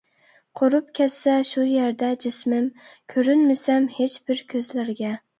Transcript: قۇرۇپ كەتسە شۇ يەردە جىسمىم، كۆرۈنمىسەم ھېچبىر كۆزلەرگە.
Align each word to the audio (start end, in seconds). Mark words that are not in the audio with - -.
قۇرۇپ 0.59 0.85
كەتسە 0.99 1.33
شۇ 1.49 1.65
يەردە 1.71 2.09
جىسمىم، 2.23 2.69
كۆرۈنمىسەم 3.15 3.85
ھېچبىر 3.99 4.41
كۆزلەرگە. 4.55 5.13